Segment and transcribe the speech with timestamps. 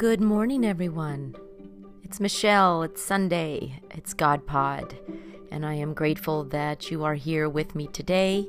[0.00, 1.36] Good morning, everyone.
[2.02, 2.82] It's Michelle.
[2.82, 3.82] It's Sunday.
[3.90, 4.96] It's God Pod.
[5.50, 8.48] And I am grateful that you are here with me today.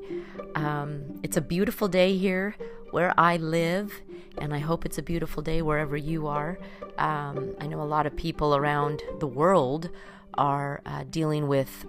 [0.56, 2.56] Um, it's a beautiful day here
[2.92, 3.92] where I live,
[4.38, 6.58] and I hope it's a beautiful day wherever you are.
[6.98, 9.90] Um, I know a lot of people around the world
[10.36, 11.86] are uh, dealing with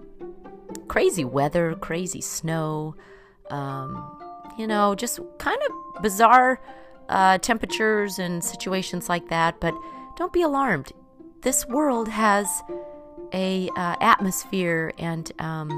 [0.89, 2.97] crazy weather, crazy snow,
[3.49, 4.21] um,
[4.59, 6.61] you know, just kind of bizarre
[7.09, 9.61] uh, temperatures and situations like that.
[9.61, 9.75] But
[10.17, 10.93] don't be alarmed.
[11.43, 12.47] This world has
[13.33, 15.71] a uh, atmosphere and um,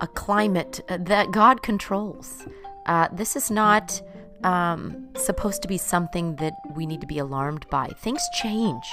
[0.00, 2.46] a climate uh, that God controls.
[2.86, 4.02] Uh, this is not
[4.44, 7.88] um, supposed to be something that we need to be alarmed by.
[8.00, 8.84] Things change.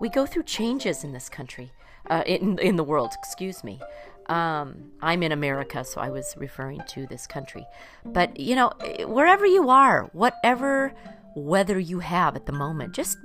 [0.00, 1.70] We go through changes in this country,
[2.10, 3.12] uh, in in the world.
[3.16, 3.80] Excuse me.
[4.26, 7.66] Um, I'm in America, so I was referring to this country.
[8.04, 8.72] But you know,
[9.06, 10.94] wherever you are, whatever
[11.34, 13.18] weather you have at the moment, just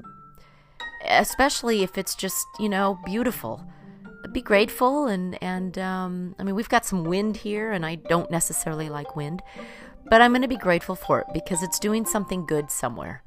[1.07, 3.65] especially if it's just you know beautiful
[4.33, 8.29] be grateful and and um, I mean we've got some wind here and I don't
[8.29, 9.41] necessarily like wind
[10.09, 13.23] but I'm going to be grateful for it because it's doing something good somewhere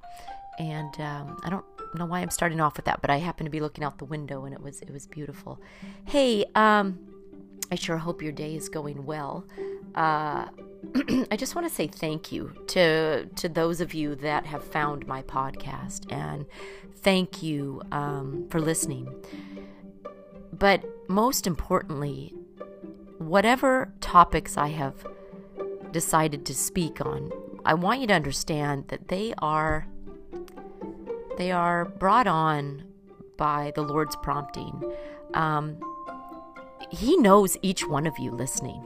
[0.59, 3.51] and um, I don't know why I'm starting off with that but I happen to
[3.51, 5.59] be looking out the window and it was it was beautiful
[6.05, 6.99] hey um,
[7.71, 9.47] I sure hope your day is going well
[9.95, 10.47] uh,
[11.31, 15.07] I just want to say thank you to to those of you that have found
[15.07, 16.47] my podcast, and
[16.97, 19.13] thank you um, for listening.
[20.53, 22.35] But most importantly,
[23.19, 25.07] whatever topics I have
[25.93, 27.31] decided to speak on,
[27.65, 29.87] I want you to understand that they are
[31.37, 32.85] they are brought on
[33.37, 34.83] by the Lord's prompting.
[35.35, 35.79] Um,
[36.91, 38.83] he knows each one of you listening.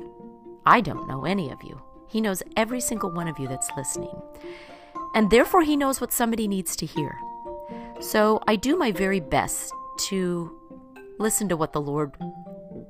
[0.66, 1.80] I don't know any of you.
[2.08, 4.16] He knows every single one of you that's listening.
[5.14, 7.16] And therefore, He knows what somebody needs to hear.
[8.00, 9.72] So I do my very best
[10.08, 10.50] to
[11.18, 12.12] listen to what the Lord,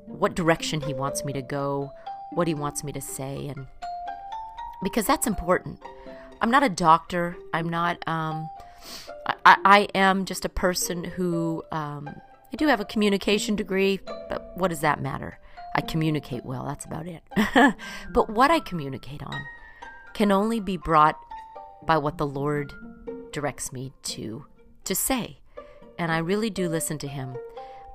[0.07, 1.91] what direction He wants me to go,
[2.33, 3.67] what He wants me to say, and
[4.83, 5.79] because that's important.
[6.41, 7.35] I'm not a doctor.
[7.53, 8.49] I'm not, um,
[9.45, 12.09] I, I am just a person who, um,
[12.55, 13.99] I do have a communication degree,
[14.29, 15.39] but what does that matter?
[15.75, 17.21] I communicate well, that's about it.
[18.13, 19.41] but what I communicate on
[20.13, 21.19] can only be brought
[21.85, 22.71] by what the Lord
[23.33, 24.45] directs me to
[24.85, 25.39] to say.
[25.99, 27.35] And I really do listen to him.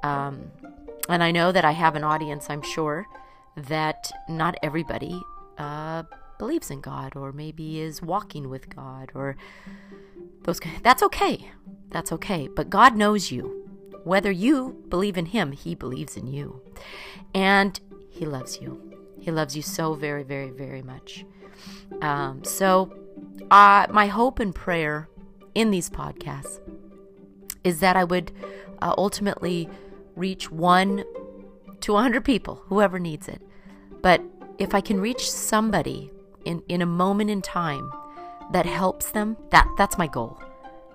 [0.03, 0.51] Um,
[1.09, 3.07] and I know that I have an audience, I'm sure,
[3.57, 5.23] that not everybody
[5.57, 6.03] uh,
[6.39, 9.39] believes in God or maybe is walking with God or
[10.43, 11.51] those that's okay.
[11.89, 12.47] That's okay.
[12.55, 13.70] But God knows you.
[14.05, 16.63] Whether you believe in him, he believes in you.
[17.35, 17.79] And
[18.09, 18.81] he loves you.
[19.21, 21.25] He loves you so very, very, very much.
[22.01, 22.93] Um, so,
[23.51, 25.09] uh, my hope and prayer
[25.55, 26.61] in these podcasts
[27.65, 28.33] is that I would
[28.81, 29.69] uh, ultimately
[30.17, 31.05] reach one
[31.81, 33.43] to 100 people, whoever needs it.
[34.03, 34.23] But
[34.59, 36.11] if I can reach somebody
[36.45, 37.91] in, in a moment in time
[38.53, 40.41] that helps them, that, that's my goal.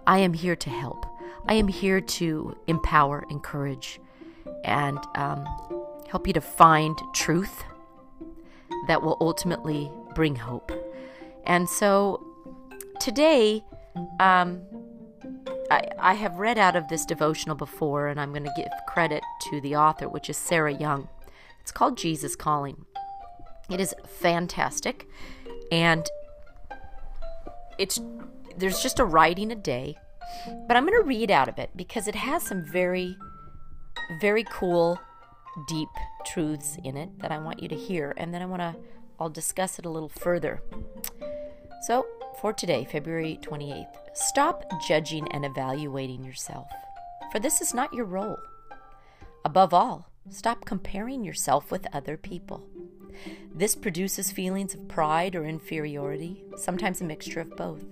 [0.07, 1.05] I am here to help.
[1.47, 3.99] I am here to empower, encourage,
[4.63, 5.45] and um,
[6.09, 7.63] help you to find truth
[8.87, 10.71] that will ultimately bring hope.
[11.45, 12.25] And so
[12.99, 13.63] today,
[14.19, 14.61] um,
[15.71, 19.23] I, I have read out of this devotional before, and I'm going to give credit
[19.49, 21.07] to the author, which is Sarah Young.
[21.61, 22.85] It's called Jesus Calling.
[23.69, 25.07] It is fantastic,
[25.71, 26.07] and
[27.79, 27.99] it's
[28.57, 29.97] there's just a writing a day
[30.67, 33.17] but I'm going to read out of it because it has some very,
[34.19, 34.99] very cool,
[35.67, 35.89] deep
[36.25, 38.13] truths in it that I want you to hear.
[38.17, 38.75] And then I want to,
[39.19, 40.61] I'll discuss it a little further.
[41.83, 42.05] So,
[42.41, 46.67] for today, February 28th, stop judging and evaluating yourself,
[47.31, 48.37] for this is not your role.
[49.45, 52.67] Above all, stop comparing yourself with other people.
[53.53, 57.85] This produces feelings of pride or inferiority, sometimes a mixture of both.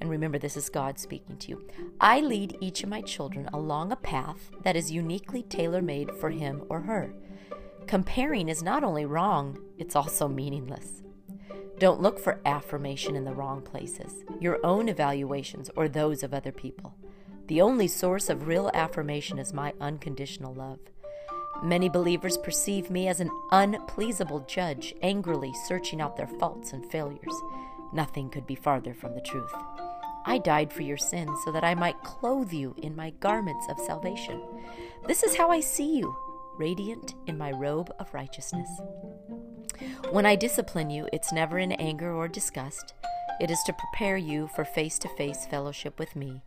[0.00, 1.66] And remember, this is God speaking to you.
[2.00, 6.30] I lead each of my children along a path that is uniquely tailor made for
[6.30, 7.12] him or her.
[7.86, 11.02] Comparing is not only wrong, it's also meaningless.
[11.78, 16.52] Don't look for affirmation in the wrong places, your own evaluations or those of other
[16.52, 16.94] people.
[17.46, 20.80] The only source of real affirmation is my unconditional love.
[21.62, 27.34] Many believers perceive me as an unpleasable judge, angrily searching out their faults and failures.
[27.92, 29.52] Nothing could be farther from the truth.
[30.28, 33.80] I died for your sins so that I might clothe you in my garments of
[33.80, 34.42] salvation.
[35.06, 36.14] This is how I see you,
[36.58, 38.68] radiant in my robe of righteousness.
[40.10, 42.92] When I discipline you, it's never in anger or disgust.
[43.40, 46.42] It is to prepare you for face to face fellowship with me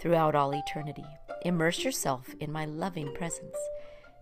[0.00, 1.04] throughout all eternity.
[1.42, 3.56] Immerse yourself in my loving presence.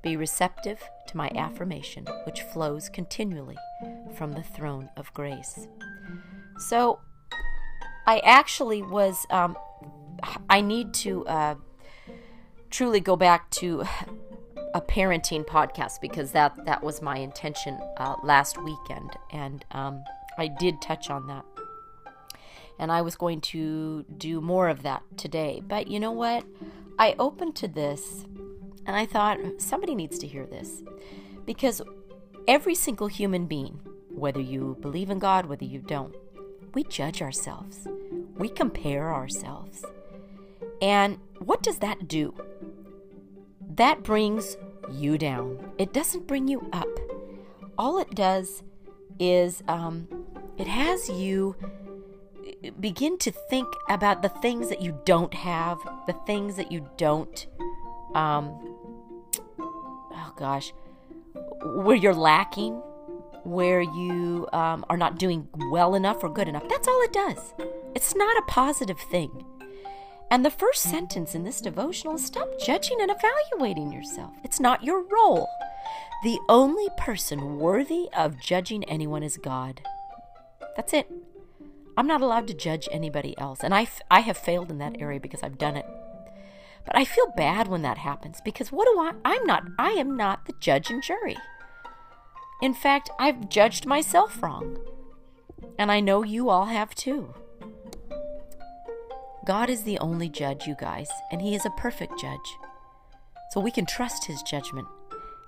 [0.02, 3.56] Be receptive to my affirmation, which flows continually
[4.16, 5.68] from the throne of grace.
[6.58, 6.98] So,
[8.06, 9.56] I actually was, um,
[10.48, 11.54] I need to uh,
[12.70, 13.84] truly go back to
[14.74, 19.10] a parenting podcast because that, that was my intention uh, last weekend.
[19.32, 20.04] And um,
[20.38, 21.44] I did touch on that.
[22.78, 25.62] And I was going to do more of that today.
[25.66, 26.44] But you know what?
[26.98, 28.24] I opened to this
[28.84, 30.82] and I thought somebody needs to hear this.
[31.44, 31.80] Because
[32.46, 33.80] every single human being,
[34.10, 36.14] whether you believe in God, whether you don't,
[36.76, 37.88] we judge ourselves.
[38.36, 39.82] We compare ourselves.
[40.82, 42.34] And what does that do?
[43.76, 44.58] That brings
[44.92, 45.70] you down.
[45.78, 46.88] It doesn't bring you up.
[47.78, 48.62] All it does
[49.18, 50.06] is um,
[50.58, 51.56] it has you
[52.78, 57.46] begin to think about the things that you don't have, the things that you don't,
[58.14, 58.50] um,
[59.58, 60.74] oh gosh,
[61.62, 62.82] where you're lacking,
[63.46, 66.68] where you um, are not doing well enough or good enough.
[66.68, 67.54] That's all it does.
[67.94, 69.44] It's not a positive thing.
[70.30, 74.32] And the first sentence in this devotional is stop judging and evaluating yourself.
[74.42, 75.48] It's not your role.
[76.24, 79.82] The only person worthy of judging anyone is God.
[80.74, 81.10] That's it.
[81.96, 83.60] I'm not allowed to judge anybody else.
[83.62, 85.86] And I, f- I have failed in that area because I've done it.
[86.84, 89.12] But I feel bad when that happens because what do I?
[89.24, 91.36] I'm not, I am not the judge and jury.
[92.62, 94.78] In fact, I've judged myself wrong.
[95.78, 97.34] And I know you all have too.
[99.46, 102.56] God is the only judge, you guys, and He is a perfect judge.
[103.50, 104.88] So we can trust His judgment.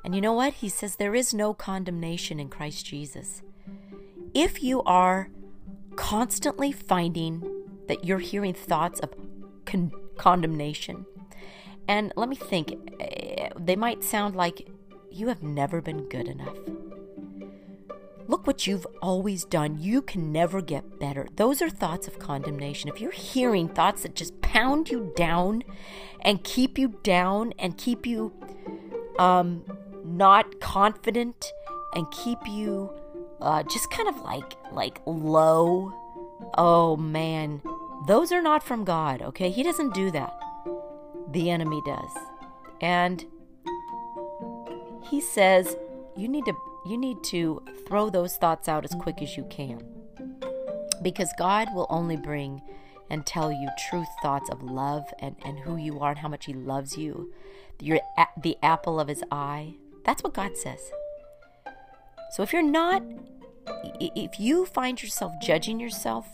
[0.04, 0.54] And you know what?
[0.54, 3.42] He says there is no condemnation in Christ Jesus.
[4.34, 5.30] If you are
[5.96, 7.42] constantly finding
[7.88, 9.12] that you're hearing thoughts of
[9.64, 11.06] con- condemnation,
[11.88, 14.68] and let me think, eh, they might sound like
[15.10, 16.56] you have never been good enough.
[18.28, 19.78] Look what you've always done.
[19.80, 21.26] You can never get better.
[21.36, 22.90] Those are thoughts of condemnation.
[22.90, 25.64] If you're hearing thoughts that just pound you down
[26.20, 28.34] and keep you down and keep you
[29.18, 29.64] um,
[30.04, 31.52] not confident
[31.94, 32.92] and keep you
[33.40, 35.94] uh, just kind of like like low,
[36.58, 37.62] oh man,
[38.06, 39.22] those are not from God.
[39.22, 40.38] Okay, He doesn't do that.
[41.32, 42.10] The enemy does,
[42.82, 43.24] and
[45.08, 45.76] He says
[46.14, 46.54] you need to
[46.86, 49.82] you need to throw those thoughts out as quick as you can.
[51.02, 52.62] Because God will only bring
[53.10, 56.46] and tell you truth thoughts of love and, and who you are and how much
[56.46, 57.32] He loves you.
[57.80, 58.00] You're
[58.42, 59.74] the apple of His eye.
[60.04, 60.90] That's what God says.
[62.32, 63.02] So if you're not,
[64.00, 66.26] if you find yourself judging yourself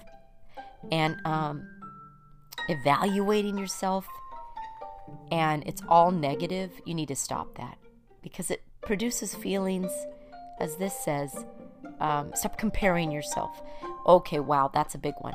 [0.91, 1.69] and um,
[2.69, 4.06] evaluating yourself
[5.31, 7.79] and it's all negative, you need to stop that
[8.23, 9.93] because it produces feelings
[10.61, 11.45] as this says,
[12.01, 13.62] um, stop comparing yourself.
[14.06, 15.35] Okay, wow, that's a big one.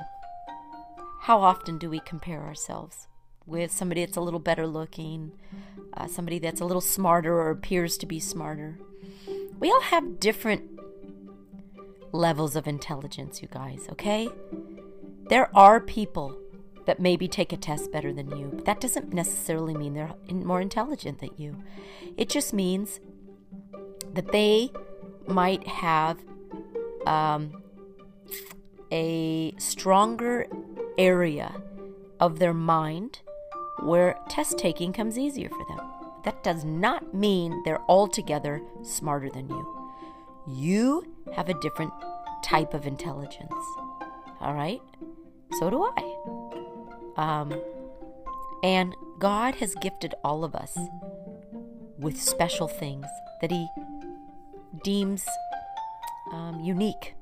[1.21, 3.07] How often do we compare ourselves
[3.45, 5.31] with somebody that's a little better looking,
[5.93, 8.79] uh, somebody that's a little smarter or appears to be smarter?
[9.59, 10.79] We all have different
[12.11, 14.29] levels of intelligence, you guys, okay?
[15.29, 16.37] There are people
[16.85, 20.61] that maybe take a test better than you, but that doesn't necessarily mean they're more
[20.61, 21.57] intelligent than you.
[22.17, 22.99] It just means
[24.13, 24.71] that they
[25.29, 26.17] might have
[27.05, 27.63] um,
[28.91, 30.47] a stronger
[30.97, 31.61] area
[32.19, 33.19] of their mind
[33.81, 35.79] where test taking comes easier for them.
[36.25, 39.91] That does not mean they're altogether smarter than you.
[40.47, 41.93] You have a different
[42.43, 43.53] type of intelligence.
[44.41, 44.81] All right?
[45.59, 46.15] So do I.
[47.17, 47.53] Um,
[48.63, 50.77] and God has gifted all of us
[51.97, 53.05] with special things
[53.41, 53.67] that He
[54.83, 55.25] deems
[56.31, 57.15] um, unique.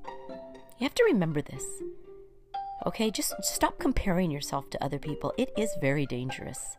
[0.77, 1.63] You have to remember this.
[2.86, 5.34] Okay, just stop comparing yourself to other people.
[5.38, 6.77] It is very dangerous.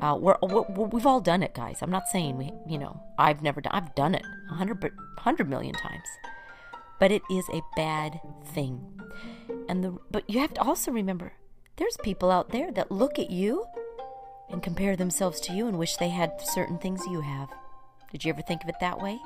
[0.00, 1.78] Uh, we're, we're, we've all done it, guys.
[1.82, 3.72] I'm not saying we, you know, I've never done.
[3.74, 6.08] I've done it a hundred, hundred million times,
[6.98, 8.20] but it is a bad
[8.54, 8.80] thing.
[9.68, 11.34] And the, but you have to also remember,
[11.76, 13.66] there's people out there that look at you
[14.48, 17.50] and compare themselves to you and wish they had certain things you have.
[18.12, 19.18] Did you ever think of it that way?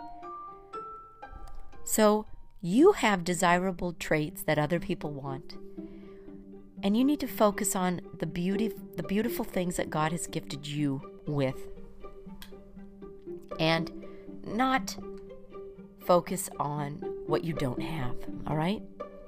[1.90, 2.24] So
[2.62, 5.56] you have desirable traits that other people want.
[6.84, 10.68] And you need to focus on the beauty the beautiful things that God has gifted
[10.68, 11.56] you with.
[13.58, 13.90] And
[14.46, 14.96] not
[16.06, 16.92] focus on
[17.26, 18.14] what you don't have,
[18.46, 18.82] all right?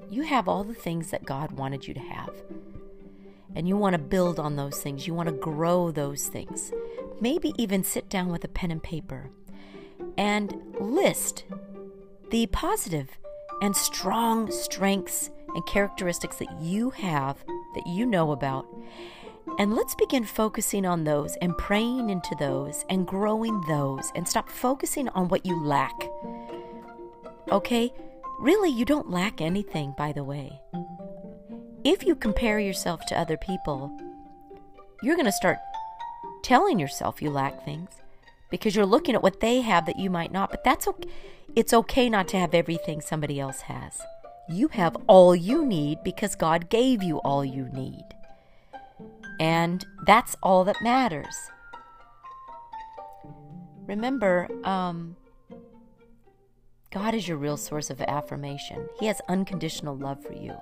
[0.08, 2.30] You have all the things that God wanted you to have.
[3.56, 5.08] And you want to build on those things.
[5.08, 6.70] You want to grow those things.
[7.20, 9.30] Maybe even sit down with a pen and paper
[10.16, 11.42] and list
[12.32, 13.10] the positive
[13.60, 17.36] and strong strengths and characteristics that you have
[17.74, 18.66] that you know about.
[19.58, 24.48] And let's begin focusing on those and praying into those and growing those and stop
[24.48, 25.92] focusing on what you lack.
[27.50, 27.92] Okay?
[28.40, 30.58] Really, you don't lack anything, by the way.
[31.84, 33.94] If you compare yourself to other people,
[35.02, 35.58] you're going to start
[36.42, 37.90] telling yourself you lack things
[38.52, 40.50] because you're looking at what they have that you might not.
[40.50, 41.08] But that's okay.
[41.56, 44.00] It's okay not to have everything somebody else has.
[44.48, 48.04] You have all you need because God gave you all you need.
[49.40, 51.34] And that's all that matters.
[53.86, 55.16] Remember, um,
[56.90, 58.86] God is your real source of affirmation.
[59.00, 60.56] He has unconditional love for you.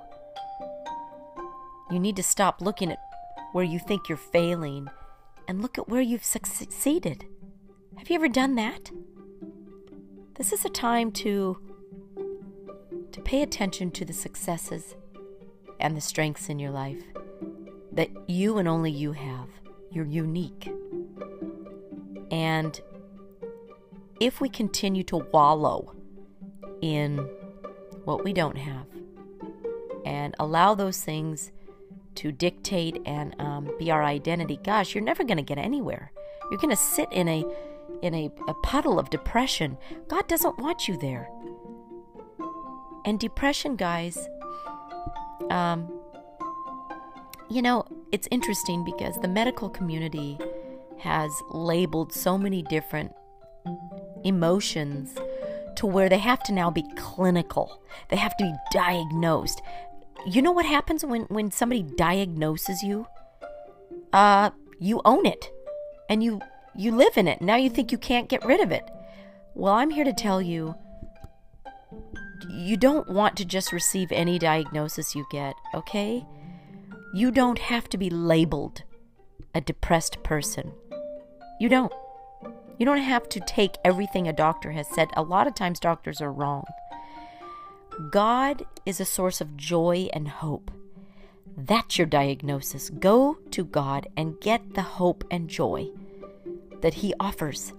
[1.90, 3.00] You need to stop looking at
[3.52, 4.88] where you think you're failing
[5.48, 7.26] and look at where you've succeeded.
[8.00, 8.90] Have you ever done that?
[10.36, 11.58] This is a time to
[13.12, 14.96] to pay attention to the successes
[15.78, 17.02] and the strengths in your life
[17.92, 19.48] that you and only you have.
[19.90, 20.72] You're unique.
[22.30, 22.80] And
[24.18, 25.94] if we continue to wallow
[26.80, 27.18] in
[28.04, 28.86] what we don't have
[30.06, 31.52] and allow those things
[32.14, 36.12] to dictate and um, be our identity, gosh, you're never going to get anywhere.
[36.50, 37.44] You're going to sit in a
[38.02, 39.76] in a, a puddle of depression.
[40.08, 41.28] God doesn't want you there.
[43.04, 44.28] And depression, guys,
[45.50, 45.90] um,
[47.48, 50.38] you know, it's interesting because the medical community
[50.98, 53.12] has labeled so many different
[54.24, 55.14] emotions
[55.76, 57.82] to where they have to now be clinical.
[58.10, 59.62] They have to be diagnosed.
[60.26, 63.06] You know what happens when, when somebody diagnoses you?
[64.12, 65.50] Uh, you own it
[66.08, 66.40] and you
[66.76, 67.40] you live in it.
[67.40, 68.84] Now you think you can't get rid of it.
[69.54, 70.74] Well, I'm here to tell you
[72.48, 76.24] you don't want to just receive any diagnosis you get, okay?
[77.12, 78.82] You don't have to be labeled
[79.54, 80.72] a depressed person.
[81.60, 81.92] You don't.
[82.78, 85.08] You don't have to take everything a doctor has said.
[85.14, 86.64] A lot of times, doctors are wrong.
[88.10, 90.70] God is a source of joy and hope.
[91.56, 92.88] That's your diagnosis.
[92.88, 95.90] Go to God and get the hope and joy
[96.82, 97.72] that He offers.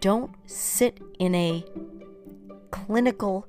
[0.00, 1.64] Don't sit in a
[2.70, 3.46] clinical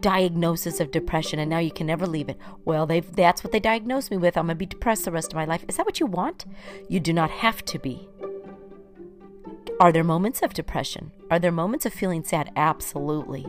[0.00, 2.38] diagnosis of depression and now you can never leave it.
[2.64, 4.36] Well, they've that's what they diagnosed me with.
[4.36, 5.64] I'm going to be depressed the rest of my life.
[5.68, 6.46] Is that what you want?
[6.88, 8.08] You do not have to be.
[9.78, 11.12] Are there moments of depression?
[11.30, 12.50] Are there moments of feeling sad?
[12.56, 13.46] Absolutely.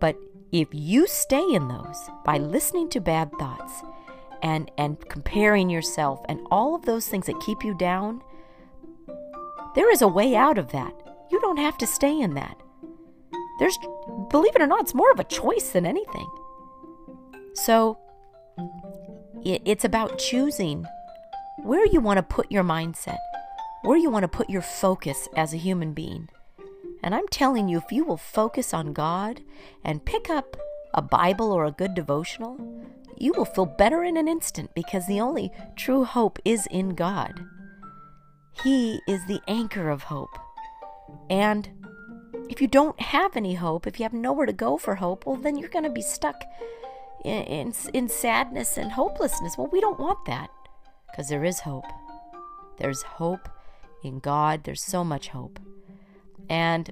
[0.00, 0.16] But
[0.52, 3.82] if you stay in those by listening to bad thoughts
[4.42, 8.22] and and comparing yourself and all of those things that keep you down,
[9.74, 10.92] there is a way out of that.
[11.30, 12.56] You don't have to stay in that.
[13.58, 13.78] There's,
[14.30, 16.28] believe it or not, it's more of a choice than anything.
[17.54, 17.98] So
[19.44, 20.86] it's about choosing
[21.62, 23.18] where you want to put your mindset,
[23.82, 26.28] where you want to put your focus as a human being.
[27.02, 29.42] And I'm telling you, if you will focus on God
[29.84, 30.56] and pick up
[30.94, 32.58] a Bible or a good devotional,
[33.20, 37.44] you will feel better in an instant because the only true hope is in God.
[38.62, 40.36] He is the anchor of hope.
[41.30, 41.68] And
[42.48, 45.36] if you don't have any hope, if you have nowhere to go for hope, well,
[45.36, 46.42] then you're going to be stuck
[47.24, 49.56] in, in, in, sadness and hopelessness.
[49.56, 50.50] Well, we don't want that
[51.10, 51.86] because there is hope.
[52.78, 53.48] There's hope
[54.02, 55.58] in God, there's so much hope.
[56.48, 56.90] And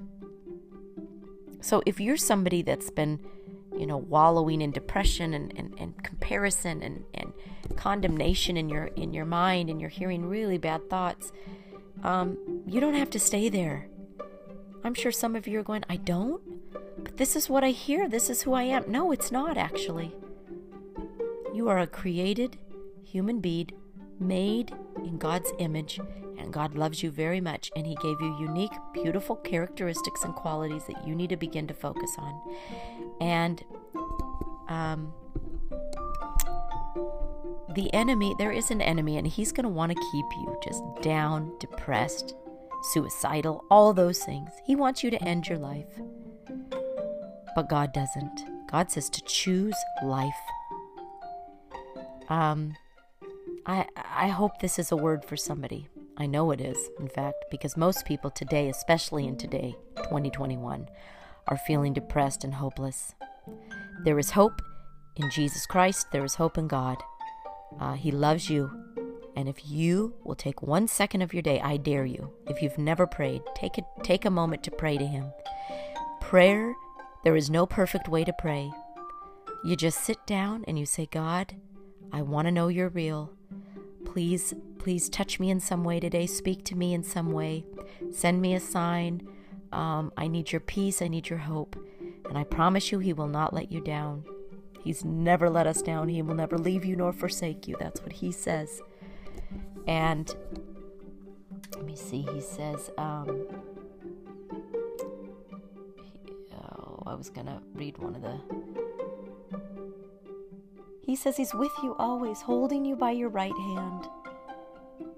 [1.61, 3.19] so if you're somebody that's been,
[3.79, 7.33] you know, wallowing in depression and, and, and comparison and, and
[7.75, 11.31] condemnation in your in your mind and you're hearing really bad thoughts,
[12.03, 13.87] um, you don't have to stay there
[14.87, 16.41] I'm sure some of you are going, I don't?
[17.03, 18.07] But this is what I hear.
[18.07, 18.89] This is who I am.
[18.89, 20.15] No, it's not actually.
[21.53, 22.57] You are a created
[23.03, 23.71] human being
[24.17, 25.99] made in God's image,
[26.37, 30.83] and God loves you very much, and He gave you unique, beautiful characteristics and qualities
[30.87, 32.57] that you need to begin to focus on.
[33.19, 33.63] And
[34.69, 35.13] um,
[37.77, 40.83] the enemy, there is an enemy, and he's going to want to keep you just
[41.01, 42.33] down, depressed,
[42.91, 44.49] suicidal, all those things.
[44.65, 45.99] He wants you to end your life.
[47.55, 48.67] But God doesn't.
[48.71, 50.33] God says to choose life.
[52.29, 52.75] Um,
[53.65, 55.87] I I hope this is a word for somebody.
[56.17, 60.89] I know it is, in fact, because most people today, especially in today, 2021,
[61.47, 63.13] are feeling depressed and hopeless.
[64.03, 64.61] there is hope
[65.15, 66.97] in Jesus Christ, there is hope in God.
[67.79, 68.71] Uh, he loves you.
[69.35, 72.79] And if you will take one second of your day, I dare you, if you've
[72.79, 75.31] never prayed, take a, take a moment to pray to Him.
[76.21, 76.73] Prayer,
[77.23, 78.71] there is no perfect way to pray.
[79.63, 81.55] You just sit down and you say, God,
[82.11, 83.31] I want to know you're real.
[84.17, 86.25] Please, please touch me in some way today.
[86.25, 87.63] Speak to me in some way.
[88.11, 89.21] Send me a sign.
[89.71, 91.03] Um, I need your peace.
[91.03, 91.75] I need your hope.
[92.27, 94.23] And I promise you, He will not let you down.
[94.83, 96.07] He's never let us down.
[96.07, 97.75] He will never leave you nor forsake you.
[97.79, 98.81] That's what He says.
[99.85, 100.35] And
[101.75, 103.45] let me see, He says, um,
[106.55, 108.86] oh, I was going to read one of the.
[111.07, 114.09] He says He's with you always, holding you by your right hand.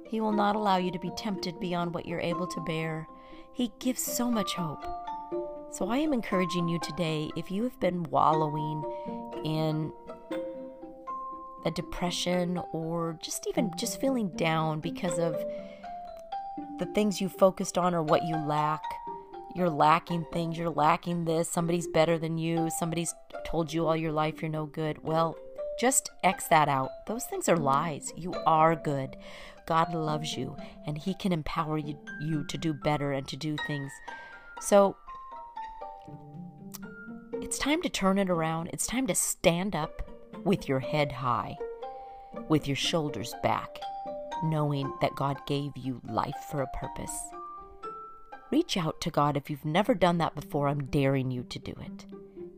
[0.07, 3.07] He will not allow you to be tempted beyond what you're able to bear.
[3.51, 4.85] He gives so much hope.
[5.71, 8.83] So I am encouraging you today if you have been wallowing
[9.43, 9.91] in
[11.65, 15.35] a depression or just even just feeling down because of
[16.77, 18.83] the things you focused on or what you lack.
[19.55, 24.11] You're lacking things, you're lacking this, somebody's better than you, somebody's told you all your
[24.11, 25.03] life you're no good.
[25.03, 25.35] Well,
[25.79, 26.89] just X that out.
[27.07, 28.11] Those things are lies.
[28.17, 29.15] You are good.
[29.65, 31.97] God loves you and He can empower you,
[32.47, 33.91] to do better and to do things.
[34.61, 34.97] So
[37.33, 38.69] it's time to turn it around.
[38.73, 40.09] It's time to stand up
[40.43, 41.57] with your head high,
[42.49, 43.79] with your shoulders back,
[44.43, 47.17] knowing that God gave you life for a purpose.
[48.51, 50.67] Reach out to God if you've never done that before.
[50.67, 52.05] I'm daring you to do it.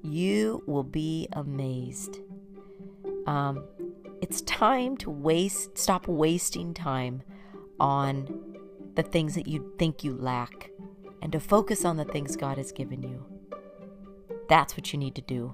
[0.01, 2.17] You will be amazed.
[3.25, 3.63] Um,
[4.21, 7.23] it's time to waste, stop wasting time
[7.79, 8.57] on
[8.95, 10.69] the things that you think you lack
[11.21, 13.25] and to focus on the things God has given you.
[14.49, 15.53] That's what you need to do.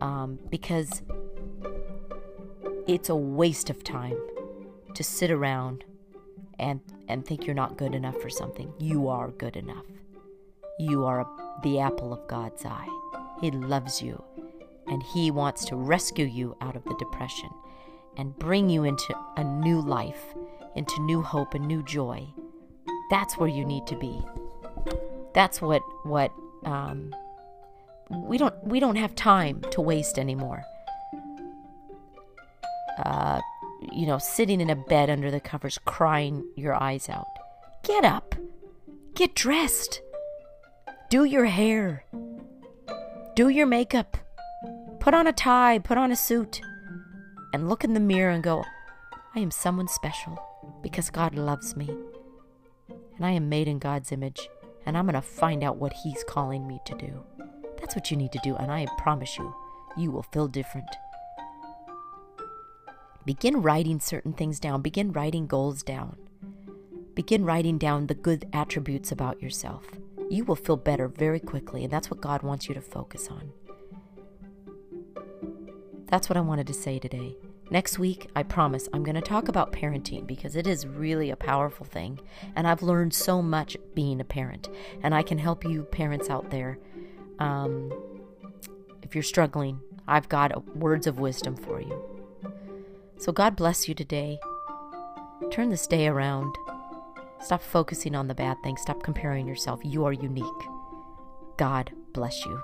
[0.00, 1.02] Um, because
[2.86, 4.18] it's a waste of time
[4.94, 5.84] to sit around
[6.58, 8.72] and, and think you're not good enough for something.
[8.78, 9.86] You are good enough.
[10.78, 11.26] You are a,
[11.62, 12.88] the apple of God's eye.
[13.40, 14.22] He loves you
[14.90, 17.48] and He wants to rescue you out of the depression
[18.16, 20.34] and bring you into a new life,
[20.74, 22.26] into new hope and new joy.
[23.08, 24.20] That's where you need to be.
[25.32, 26.32] That's what what
[26.64, 27.14] um,
[28.10, 30.62] we don't we don't have time to waste anymore.
[33.04, 33.40] Uh,
[33.92, 37.26] you know, sitting in a bed under the covers, crying your eyes out.
[37.84, 38.34] Get up,
[39.14, 40.02] get dressed,
[41.08, 42.04] do your hair,
[43.34, 44.18] do your makeup,
[45.00, 46.60] put on a tie, put on a suit
[47.52, 48.64] and look in the mirror and go,
[49.34, 50.38] I am someone special
[50.82, 51.88] because God loves me.
[53.16, 54.48] And I am made in God's image,
[54.86, 57.22] and I'm going to find out what He's calling me to do.
[57.78, 59.54] That's what you need to do, and I promise you,
[59.96, 60.88] you will feel different.
[63.26, 66.16] Begin writing certain things down, begin writing goals down,
[67.14, 69.84] begin writing down the good attributes about yourself.
[70.30, 73.52] You will feel better very quickly, and that's what God wants you to focus on.
[76.10, 77.36] That's what I wanted to say today.
[77.70, 81.36] Next week, I promise, I'm going to talk about parenting because it is really a
[81.36, 82.18] powerful thing.
[82.56, 84.68] And I've learned so much being a parent.
[85.04, 86.78] And I can help you, parents out there.
[87.38, 87.92] Um,
[89.02, 92.02] if you're struggling, I've got words of wisdom for you.
[93.18, 94.40] So, God bless you today.
[95.52, 96.52] Turn this day around.
[97.40, 98.80] Stop focusing on the bad things.
[98.80, 99.80] Stop comparing yourself.
[99.84, 100.44] You are unique.
[101.56, 102.62] God bless you.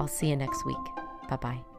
[0.00, 0.76] I'll see you next week.
[1.28, 1.75] Bye bye.